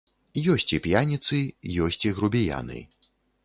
[0.53, 1.43] Ёсць і п'яніцы,
[1.87, 2.79] ёсць і грубіяны.